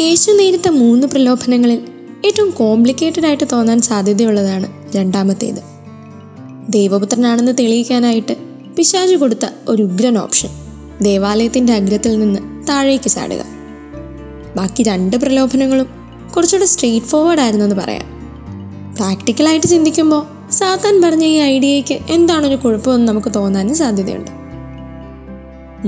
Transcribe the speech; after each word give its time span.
യേശു 0.00 0.30
നേരിട്ട 0.30 0.68
മൂന്ന് 0.68 1.06
പ്രലോഭനങ്ങളിൽ 1.06 1.88
ഏറ്റവും 2.26 2.50
കോംപ്ലിക്കേറ്റഡ് 2.50 3.26
ആയിട്ട് 3.26 3.44
തോന്നാൻ 3.52 3.80
സാധ്യതയുള്ളതാണ് 3.80 4.96
രണ്ടാമത്തേത്. 4.96 5.58
ദൈവപുത്രനാണെന്ന് 6.68 7.52
തെളിയിക്കാനായിട്ട് 7.60 8.36
പിശാചു 8.76 9.16
കൊടുത്ത 9.16 9.46
ഒരു 9.68 9.82
ഉഗ്രൻ 9.82 10.18
ഓപ്ഷൻ 10.18 10.48
ദേവാലയത്തിന്റെ 11.02 11.72
അഗ്രത്തിൽ 11.72 12.18
നിന്ന് 12.18 12.68
താഴേക്ക് 12.68 13.10
ചാടുക. 13.10 13.44
ബാക്കി 14.56 14.82
രണ്ട് 14.82 15.16
പ്രലോഭനങ്ങളും 15.16 15.86
കുറച്ചുകൂടെ 16.36 16.66
സ്ട്രെയിറ്റ് 16.66 17.06
ഫോർവേഡ് 17.06 17.40
ആയിരുന്നെന്ന് 17.40 17.76
പറയാം. 17.76 18.04
പ്രാക്ടിക്കലായിട്ട് 18.96 19.66
ചിന്തിക്കുമ്പോൾ 19.66 20.50
സാത്താൻ 20.50 21.02
പറഞ്ഞ 21.02 21.24
ഈ 21.24 21.36
ഐഡിയയ്ക്ക് 21.36 21.94
എന്താണൊരു 21.94 22.56
കുഴപ്പമെന്ന് 22.56 23.08
നമുക്ക് 23.08 23.34
തോന്നാനും 23.34 23.76
സാധ്യതയുണ്ട്. 23.76 24.30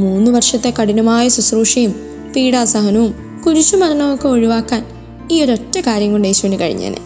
മൂന്ന് 0.01 0.31
വർഷത്തെ 0.31 0.75
കഠിനമായ 0.83 1.29
ശുശ്രൂഷയും 1.29 1.95
പീഡാസഹനവും 2.37 3.32
കുരിശുമരണവും 3.47 4.15
ഒക്കെ 4.15 4.29
ഒഴിവാക്കാൻ 4.29 4.85
ഈ 5.31 5.43
ഒരൊറ്റ 5.43 5.81
കാര്യം 5.81 6.13
കൊണ്ട് 6.13 6.29
യേശുവിന് 6.29 6.61
കഴിഞ്ഞേനെ. 6.61 7.01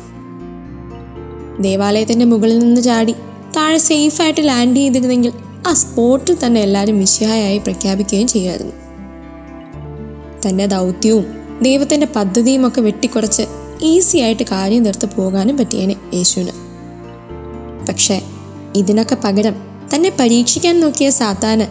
ദേവാലയത്തിന്റെ 1.61 2.25
മുകളിൽ 2.25 2.59
നിന്ന് 2.59 2.81
ചാടി 2.81 3.15
താഴെ 3.57 3.79
സേഫായിട്ട് 3.79 4.49
ലാൻഡ് 4.49 4.77
ചെയ്തിരുന്നെങ്കിൽ 4.77 5.33
ആ 5.69 5.73
സ്പോട്ടിൽ 5.73 6.37
തന്നെ 6.47 6.61
എല്ലാവരും 6.61 6.99
മിശിഹായായി 6.99 7.59
പ്രഖ്യാപിക്കുകയും 7.59 8.29
ചെയ്യുമായിരുന്നു 8.29 8.73
തന്റെ 10.47 10.67
ദൗത്യവും 10.67 11.25
ദൈവത്തിന്റെ 11.63 12.07
പദ്ധതിയും 12.17 12.67
ഒക്കെ 12.67 12.81
വെട്ടിക്കുറച്ച് 12.81 13.43
ഈസി 13.83 14.19
ആയിട്ട് 14.19 14.43
കാര്യം 14.43 14.85
തീർത്ത് 14.85 15.09
പോകാനും 15.17 15.57
പറ്റിയേനെ 15.57 15.97
യേശുവിന്. 16.15 16.51
പക്ഷേ 17.89 18.23
ഇതിനൊക്കെ 18.77 19.17
പകരം 19.25 19.57
തന്നെ 19.95 20.13
പരീക്ഷിക്കാൻ 20.21 20.81
നോക്കിയ 20.81 21.11
സാത്താന് 21.11 21.67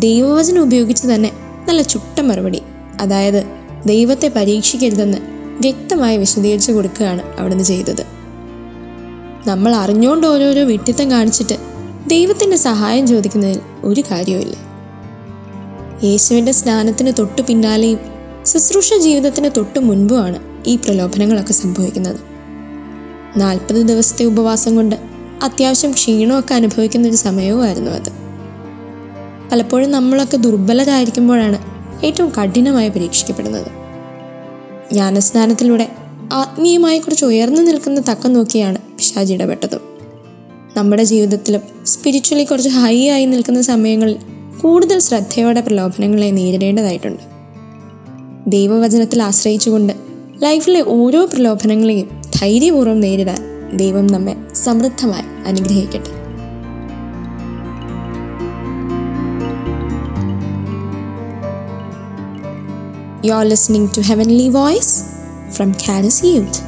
ദൈവവചനം 0.00 0.62
ഉപയോഗിച്ച് 0.62 1.06
തന്നെ 1.06 1.32
നല്ല 1.68 1.82
ചുട്ട 1.82 2.20
മറുപടി 2.20 2.62
അതായത് 3.00 3.67
ദൈവത്തെ 3.88 4.32
പരീക്ഷിക്കരുതെന്ന് 4.36 5.18
വ്യക്തമായി 5.60 6.16
വിശദീകരിച്ചു 6.16 6.72
കൊടുക്കുകയാണ് 6.72 7.22
അവിടുന്ന് 7.38 7.64
ചെയ്തത്. 7.64 8.04
നമ്മൾ 9.46 9.74
അറിഞ്ഞുകൊണ്ട് 9.74 10.26
ഓരോരോ 10.26 10.64
വിട്ടിത്തം 10.64 11.10
കാണിച്ചിട്ട് 11.10 11.54
ദൈവത്തിന്റെ 12.06 12.56
സഹായം 12.56 13.06
ചോദിക്കുന്നതിൽ 13.06 13.60
ഒരു 13.82 14.00
കാര്യവുമില്ല. 14.00 14.56
യേശുവിന്റെ 16.04 16.52
സ്നാനത്തിന് 16.52 17.12
തൊട്ടു 17.18 17.42
പിന്നാലെയും 17.42 17.98
ശുശ്രൂഷ 18.46 18.94
ജീവിതത്തിന് 18.94 19.50
തൊട്ടു 19.56 19.78
മുൻപുമാണ് 19.78 20.38
ഈ 20.66 20.76
പ്രലോഭനങ്ങളൊക്കെ 20.76 21.52
സംഭവിക്കുന്നത്. 21.52 22.20
നാൽപ്പത് 23.36 23.76
ദിവസത്തെ 23.76 24.24
ഉപവാസം 24.24 24.76
കൊണ്ട് 24.76 24.96
അത്യാവശ്യം 25.42 25.92
ക്ഷീണമൊക്കെ 25.92 26.54
അനുഭവിക്കുന്ന 26.54 27.08
ഒരു 27.08 27.16
സമയവുമായിരുന്നു 27.16 27.90
അത്. 27.90 28.10
പലപ്പോഴും 29.52 29.90
നമ്മളൊക്കെ 29.90 30.36
ദുർബലരായിരിക്കുമ്പോഴാണ് 30.36 31.58
ഏറ്റവും 32.06 32.32
കഠിനമായി 32.42 32.88
പരീക്ഷിക്കപ്പെടുന്നത്. 32.88 33.77
ജ്ഞാനസ്നാനത്തിലൂടെ 34.92 35.88
ആത്മീയമായി 36.32 36.98
കുറച്ച് 36.98 37.24
ഉയർന്നു 37.24 37.62
നിൽക്കുന്ന 37.62 38.00
തക്കം 38.00 38.32
നോക്കിയാണ് 38.32 38.78
പിശാജ് 38.78 39.34
ഇടപെട്ടത്. 39.34 39.78
നമ്മുടെ 40.76 41.04
ജീവിതത്തിലും 41.04 41.60
സ്പിരിച്വലി 41.86 42.44
കുറച്ച് 42.44 42.68
ഹൈ 42.68 43.08
ആയി 43.08 43.24
നിൽക്കുന്ന 43.24 43.60
സമയങ്ങളിൽ 43.60 44.16
കൂടുതൽ 44.60 44.98
ശ്രദ്ധയോടെ 44.98 45.60
പ്രലോഭനങ്ങളെ 45.60 46.30
നേരിടേണ്ടതായിട്ടുണ്ട്. 46.30 47.22
ദൈവവചനത്തിൽ 48.46 49.22
ആശ്രയിച്ചുകൊണ്ട് 49.22 49.92
ലൈഫിലെ 50.42 50.84
ഓരോ 50.86 51.24
പ്രലോഭനങ്ങളെയും 51.24 52.22
ധൈര്യപൂർവം 52.40 53.00
നേരിടാൻ 53.00 53.40
ദൈവം 53.76 54.06
നമ്മെ 54.06 54.36
സമൃദ്ധമായി 54.54 55.48
അനുഗ്രഹിക്കട്ടെ. 55.48 56.17
You're 63.20 63.44
listening 63.44 63.90
to 63.94 64.02
Heavenly 64.02 64.48
Voice 64.48 65.02
from 65.50 65.74
Caris 65.74 66.22
Youth. 66.22 66.67